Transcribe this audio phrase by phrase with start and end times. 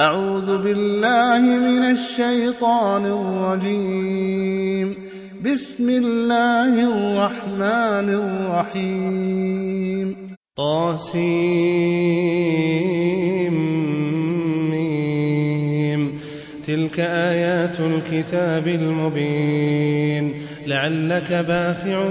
[0.00, 4.94] أعوذ بالله من الشيطان الرجيم.
[5.44, 8.08] بسم الله الرحمن
[8.64, 10.16] الرحيم.
[10.56, 11.54] طاسيم
[16.66, 20.34] تلك آيات الكتاب المبين.
[20.66, 22.08] لعلك باخع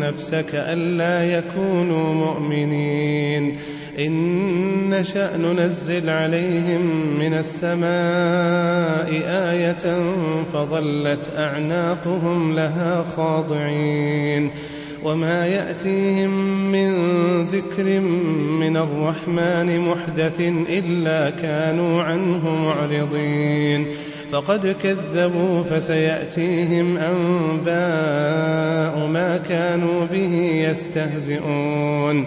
[0.00, 3.58] نفسك ألا يكونوا مؤمنين.
[3.98, 6.80] إن نشأ ننزل عليهم
[7.18, 10.12] من السماء آية
[10.52, 14.50] فظلت أعناقهم لها خاضعين
[15.04, 16.30] وما يأتيهم
[16.72, 16.92] من
[17.46, 18.00] ذكر
[18.60, 23.86] من الرحمن محدث إلا كانوا عنه معرضين
[24.32, 27.76] فقد كذبوا فسيأتيهم أنباء
[29.06, 30.34] ما كانوا به
[30.70, 32.26] يستهزئون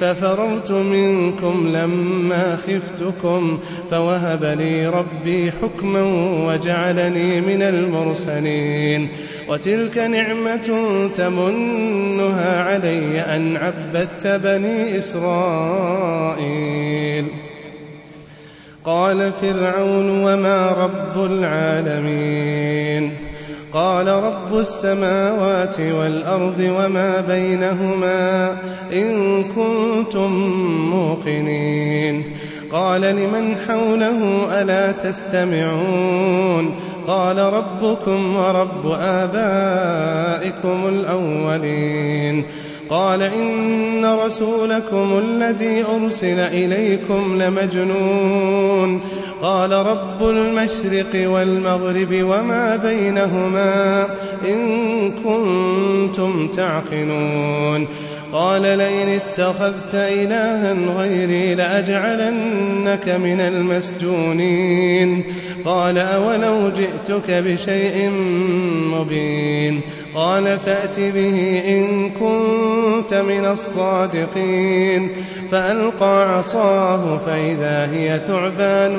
[0.00, 3.58] ففررت منكم لما خفتكم
[3.90, 6.02] فوهب لي ربي حكما
[6.46, 9.08] وجعلني من المرسلين
[9.48, 16.58] وتلك نعمة تمنها علي أن عبدت بني إسرائيل.
[18.84, 23.12] قال فرعون وما رب العالمين.
[23.72, 28.56] قال رب السماوات والأرض وما بينهما
[28.92, 30.32] إن كنتم
[30.90, 32.24] موقنين.
[32.72, 36.74] قال لمن حوله ألا تستمعون؟
[37.06, 42.44] قال ربكم ورب آبائكم الأولين.
[42.90, 49.00] قال إن رسولكم الذي أرسل إليكم لمجنون.
[49.42, 54.06] قال رب المشرق والمغرب وما بينهما
[54.48, 57.88] إن كنتم تعقلون.
[58.32, 65.24] قال لئن اتخذت إلها غيري لأجعلنك من المسجونين.
[65.64, 68.10] قال أولو جئتك بشيء
[68.94, 69.80] مبين.
[70.18, 75.10] قال فأت به إن كنت من الصادقين.
[75.50, 78.96] فألقى عصاه فإذا هي ثعبان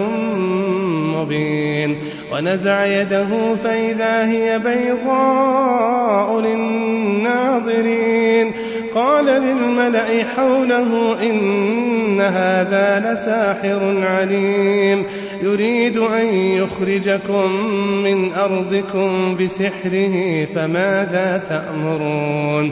[1.16, 1.97] مبين.
[2.34, 8.51] ونزع يده فإذا هي بيضاء للناظرين.
[8.96, 15.06] قال للملأ حوله إن هذا لساحر عليم.
[15.41, 17.51] يريد أن يخرجكم
[18.03, 22.72] من أرضكم بسحره فماذا تأمرون؟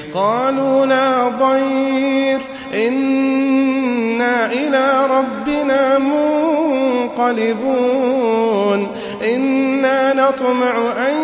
[0.13, 2.39] قالوا لا ضير
[2.73, 5.99] إنا إلى ربنا
[7.17, 8.87] منقلبون.
[9.23, 11.15] إنا نطمع أن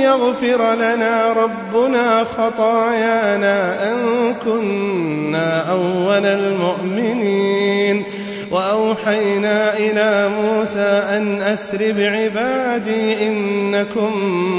[0.00, 3.98] يغفر لنا ربنا خطايانا أن
[4.44, 8.04] كنا أول المؤمنين.
[8.50, 14.10] وأوحينا إلى موسى أن أسر بعبادي إنكم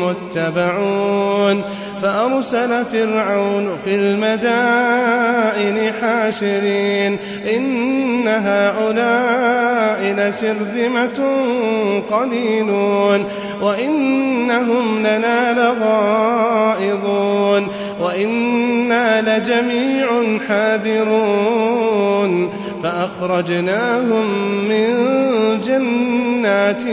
[0.03, 1.63] متبعون.
[2.01, 7.17] فأرسل فرعون في المدائن حاشرين.
[7.55, 11.19] إن هؤلاء لشرذمة
[12.11, 13.25] قليلون.
[13.61, 17.21] وإنهم لنا لغائظون
[18.01, 20.07] وإنا لجميع
[20.47, 22.49] حاذرون.
[22.83, 24.27] فأخرجناهم
[24.67, 24.87] من
[25.59, 26.83] جنات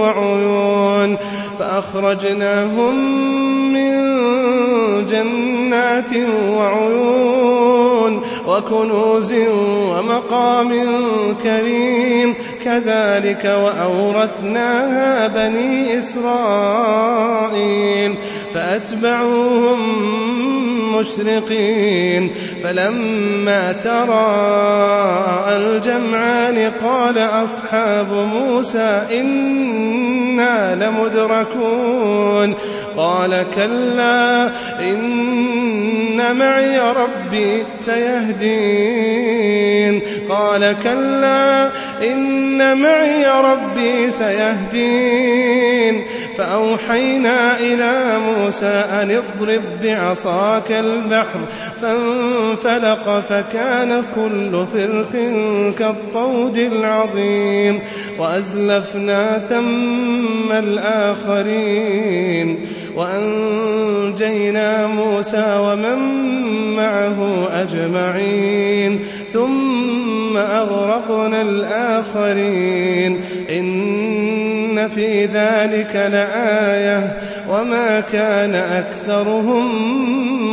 [0.00, 1.16] وعيون.
[1.58, 2.94] فأخرجناهم
[3.72, 3.96] من
[5.06, 6.10] جنات
[6.50, 9.34] وعيون وكنوز
[9.90, 10.72] ومقام
[11.42, 12.34] كريم.
[12.64, 18.16] كذلك وأورثناها بني إسرائيل.
[18.56, 19.80] فأتبعوهم
[20.96, 22.30] مشرقين.
[22.62, 32.54] فلما تراءى الجمعان قال أصحاب موسى إنا لمدركون.
[32.96, 34.50] قال كلا
[34.80, 39.22] إن معي ربي سيهدين.
[40.28, 41.70] قال كلا
[42.12, 46.04] إن معي ربي سيهدين.
[46.38, 51.40] فأوحينا إلى موسى أن اضرب بعصاك البحر
[51.82, 55.12] فانفلق فكان كل فرق
[55.78, 57.80] كالطود العظيم
[58.18, 62.60] وأزلفنا ثم الآخرين
[62.96, 66.26] وأنجينا موسى ومن
[66.76, 68.98] معه أجمعين
[69.32, 73.85] ثم أغرقنا الآخرين إن
[74.88, 77.18] في ذلك لآية
[77.50, 79.66] وما كان أكثرهم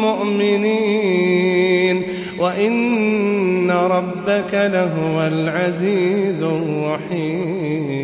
[0.01, 2.03] مؤمنين
[2.39, 8.03] وإن ربك لهو العزيز الرحيم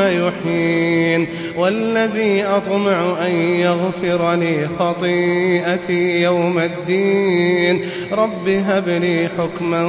[0.00, 1.26] يحيين.
[1.56, 7.80] والذي أطمع أن يغفر لي خطيئتي يوم الدين.
[8.12, 9.84] رب هب لي حكما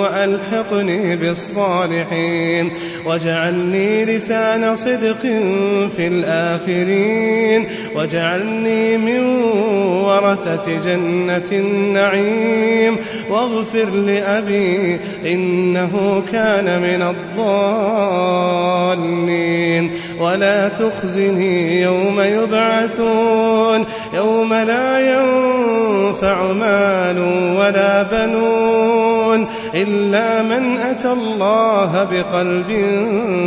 [0.00, 2.70] وألحقني بالصالحين.
[3.06, 5.20] واجعلني لسان صدق
[5.96, 7.66] في الآخرين.
[7.94, 9.24] واجعلني من
[10.04, 12.96] ورثة جنة النعيم.
[13.30, 19.33] واغفر لأبي إنه كان من الضالين.
[20.20, 23.84] ولا تخزني يوم يبعثون.
[24.14, 27.18] يوم لا ينفع مال
[27.58, 29.03] ولا بنون.
[29.74, 32.70] إلا من أتى الله بقلب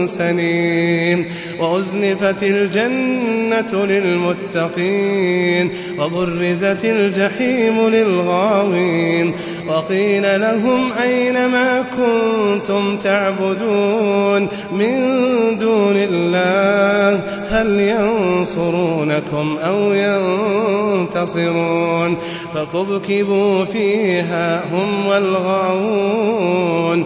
[0.06, 1.26] سليم
[1.60, 9.34] وأزلفت الجنة للمتقين وبرزت الجحيم للغاوين
[9.68, 14.98] وقيل لهم أين ما كنتم تعبدون من
[15.58, 19.94] دون الله هل ينصرونكم أو
[21.04, 22.18] ينتصرون
[22.58, 27.06] فكبكبوا فيها هم والغاوون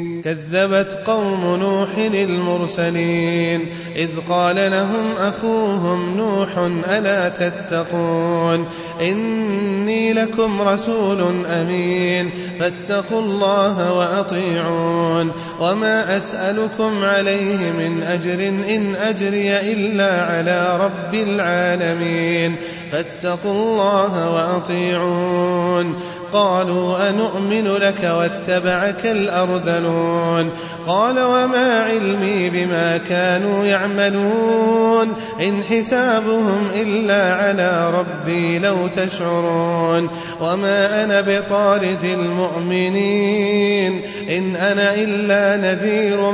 [0.23, 6.57] كذبت قوم نوح المرسلين إذ قال لهم أخوهم نوح
[6.89, 8.67] ألا تتقون
[9.01, 20.25] إني لكم رسول أمين فاتقوا الله وأطيعون وما أسألكم عليه من أجر إن أجري إلا
[20.25, 22.55] على رب العالمين
[22.91, 25.95] فاتقوا الله وأطيعون
[26.33, 30.49] قالوا أنؤمن لك واتبعك الأرذلون
[30.87, 40.09] قال وما علمي بما كانوا يعملون إن حسابهم إلا على ربي لو تشعرون
[40.41, 46.31] وما أنا بطارد المؤمنين إن أنا إلا نذير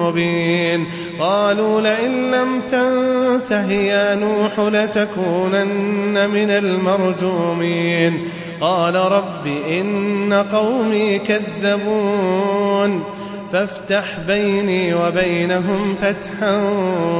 [0.00, 0.86] مبين
[1.18, 8.24] قالوا لئن لم تنته يا نوح لتكونن من المرجومين
[8.64, 13.04] قال رب إن قومي كذبون
[13.52, 16.60] فافتح بيني وبينهم فتحا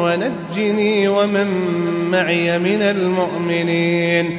[0.05, 1.47] ونجني ومن
[2.11, 4.39] معي من المؤمنين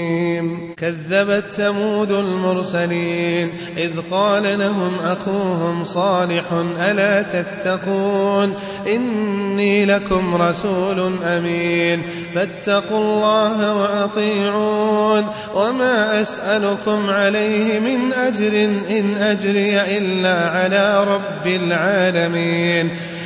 [0.81, 6.43] كذبت ثمود المرسلين إذ قال لهم أخوهم صالح
[6.81, 8.53] ألا تتقون
[8.87, 12.01] إني لكم رسول أمين
[12.35, 22.91] فاتقوا الله وأطيعون وما أسألكم عليه من أجر إن أجري إلا على رب العالمين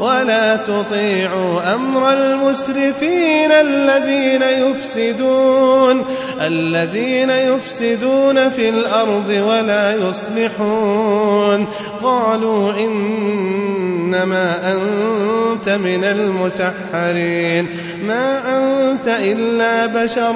[0.00, 6.04] ولا تطيعوا أمر المسرفين الذين يفسدون
[6.40, 11.66] الذين يفسدون في الأرض ولا يصلحون
[12.02, 17.66] قالوا إنما أنت من المسحرين
[18.06, 20.32] ما أنت إلا بشر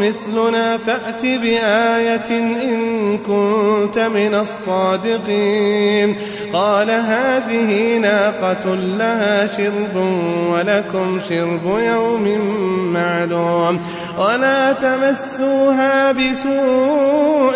[0.00, 6.16] مثلنا فأت بآية إن كنت من الصادقين
[6.52, 9.96] قال هذه ناقة لها شرب
[10.52, 12.38] ولكم شرب يوم
[12.92, 13.80] معلوم
[14.18, 17.54] ولا تمسوها بسوء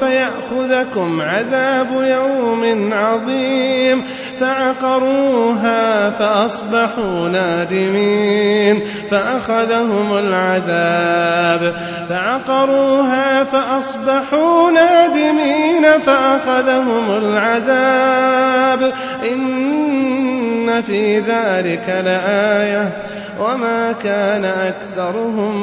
[0.00, 4.02] فيأخذكم عذاب يوم عظيم
[4.42, 8.80] فعقروها فأصبحوا نادمين
[9.10, 11.74] فأخذهم العذاب
[12.08, 18.92] فعقروها فأصبحوا نادمين فأخذهم العذاب
[19.32, 23.02] إن في ذلك لآية
[23.40, 25.54] وما كان أكثرهم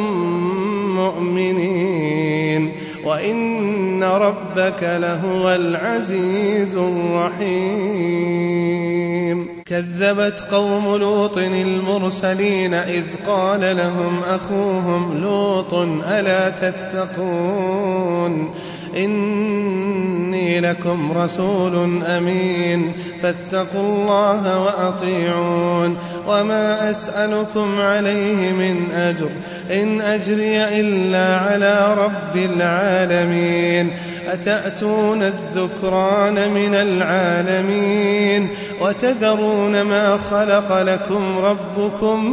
[0.95, 2.73] مؤمنين
[3.05, 8.19] وإن ربك لهو العزيز الرحيم.
[9.65, 15.73] كذبت قوم لوط المرسلين إذ قال لهم أخوهم لوط
[16.07, 18.49] ألا تتقون
[20.39, 22.93] إني لكم رسول أمين.
[23.21, 25.97] فاتقوا الله وأطيعون.
[26.27, 29.29] وما أسألكم عليه من أجر.
[29.71, 33.91] إن أجري إلا على رب العالمين.
[34.27, 38.47] أتأتون الذكران من العالمين.
[38.81, 42.25] وتذرون ما خلق لكم ربكم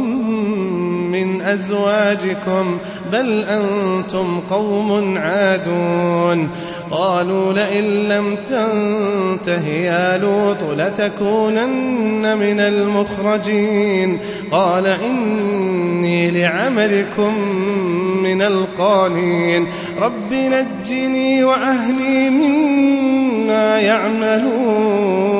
[1.17, 2.77] من أزواجكم
[3.11, 6.49] بل أنتم قوم عادون.
[6.91, 14.19] قالوا لئن لم تنته يا لوط لتكونن من المخرجين.
[14.51, 17.33] قال إني لعملكم
[18.23, 19.67] من القالين
[20.01, 23.26] رب نجني وأهلي مما
[23.79, 25.37] يعملون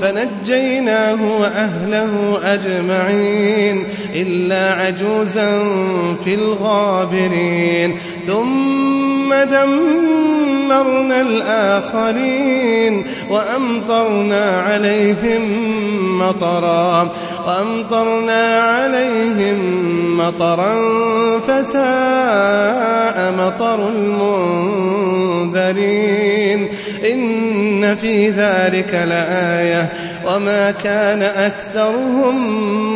[0.00, 5.58] فنجيناه وأهله أجمعين إلا عجوزا
[6.24, 15.42] في الغابرين ثم دمرنا الآخرين وأمطرنا عليهم
[16.18, 17.10] مطرا
[17.46, 19.58] وأمطرنا عليهم
[20.18, 20.74] مطرا
[21.40, 23.88] فساء مطر
[25.50, 26.68] المنذرين
[27.04, 29.92] إن في ذلك لآية.
[30.34, 32.34] وما كان أكثرهم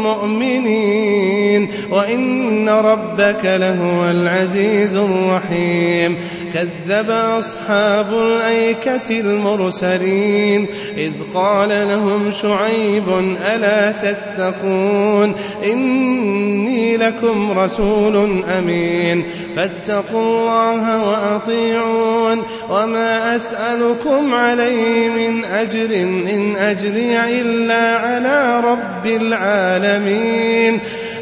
[0.02, 6.16] مؤمنين وإن ربك لهو العزيز الرحيم
[6.54, 10.66] كذب أصحاب الأيكة المرسلين
[10.96, 13.04] إذ قال لهم شعيب
[13.54, 19.24] ألا تتقون إني لكم رسول أمين
[19.56, 30.80] فاتقوا الله وأطيعون وما أسألكم عليه من أجر إن أجري إلا على رب العالمين.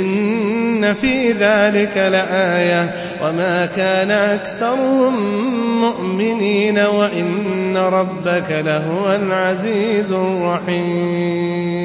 [0.00, 5.14] إن في ذلك لآية وما كان أكثرهم
[5.80, 11.80] مؤمنين وإن ربك لهو العزيز الرحيم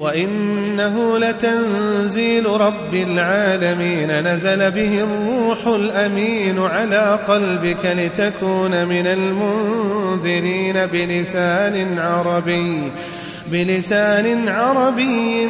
[0.00, 12.92] وإنه لتنزيل رب العالمين نزل به الروح الأمين على قلبك لتكون من المنذرين بلسان عربي
[13.52, 15.46] بلسان عربي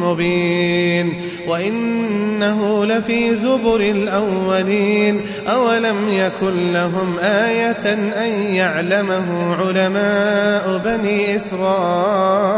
[0.00, 12.54] مبين وإنه لفي زبر الأولين أولم يكن لهم آية أن يعلمه علماء بني إسرائيل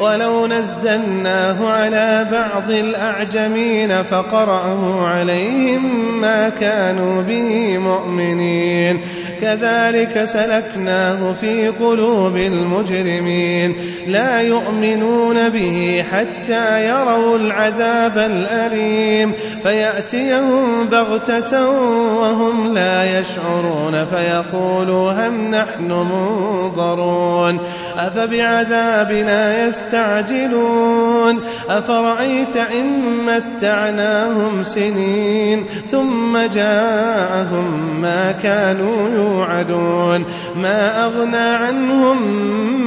[0.00, 9.00] ولو نزلناه على بعض الأعجمين فقرأه عليهم ما كانوا به مؤمنين
[9.40, 13.74] كذلك سلكناه في قلوب المجرمين.
[14.06, 19.32] لا يؤمنون به حتى يروا العذاب الأليم.
[19.62, 21.70] فيأتيهم بغتة
[22.16, 24.04] وهم لا يشعرون.
[24.04, 27.58] فيقولوا هم نحن منظرون؟
[27.98, 40.24] أفبعذابنا يستعجلون؟ أفرأيت إن متعناهم سنين ثم جاءهم ما كانوا يوعدون.
[40.56, 42.18] ما أغنى عنهم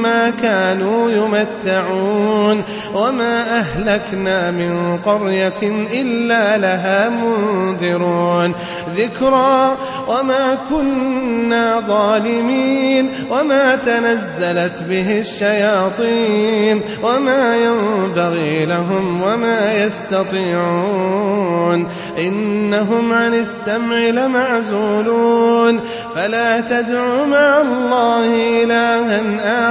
[0.02, 2.62] ما كانوا يمتعون.
[2.94, 8.54] وما أهلكنا من قرية إلا لها منذرون.
[8.96, 9.76] ذكرى
[10.08, 13.10] وما كنا ظالمين.
[13.30, 16.80] وما تنزلت به الشياطين.
[17.02, 21.86] وما ينبغي لهم وما يستطيعون.
[22.18, 25.80] إنهم عن السمع لمعزولون.
[26.60, 28.26] تدع مع الله
[28.64, 29.22] إلها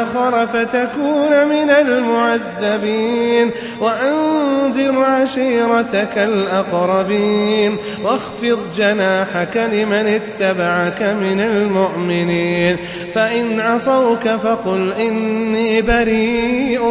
[0.02, 12.78] آخر فتكون من المعذبين وأنذر عشيرتك الأقربين واخفض جناحك لمن اتبعك من المؤمنين
[13.14, 16.84] فإن عصوك فقل إني بريء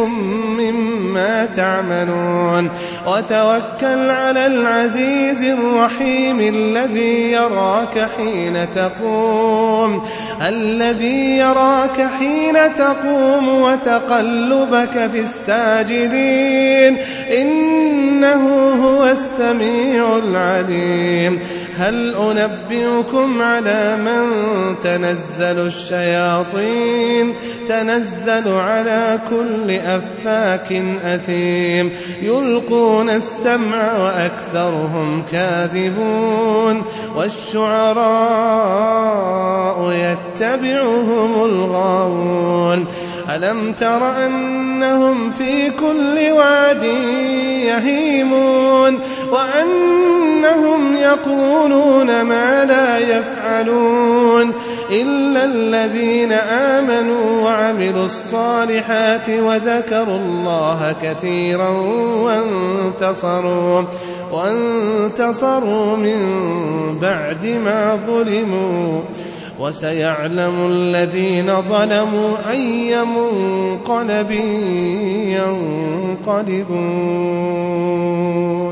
[0.59, 2.69] مما تعملون
[3.07, 8.71] وتوكل على العزيز الرحيم الذي يراك حين
[9.57, 10.01] تقوم
[10.47, 16.97] الذي يراك حين تقوم وتقلبك في الساجدين
[17.41, 21.39] إنه هو السميع العليم
[21.77, 24.29] هل أنبئكم على من
[24.79, 27.35] تنزل الشياطين؟
[27.67, 31.91] تنزل على كل أفاك أثيم.
[32.21, 36.83] يلقون السمع وأكثرهم كاذبون.
[37.15, 38.17] والشعراء
[39.91, 42.85] يتبعهم الغاوون.
[43.35, 46.83] ألم تر أنهم في كل واد
[47.63, 48.99] يهيمون؟
[49.31, 54.53] وأنهم يقولون ما لا يفعلون
[54.91, 61.69] إلا الذين آمنوا وعملوا الصالحات وذكروا الله كثيرا
[62.23, 63.83] وانتصروا
[64.33, 66.19] وانتصروا من
[67.01, 69.01] بعد ما ظلموا.
[69.59, 74.31] وسيعلم الذين ظلموا أي منقلب
[76.27, 78.66] ينقلبون.